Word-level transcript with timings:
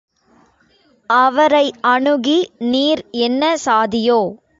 அவரை 1.09 1.63
அணுகி 1.91 2.39
நீர் 2.71 3.03
என்ன 3.19 3.53
சாதியோ? 3.65 4.19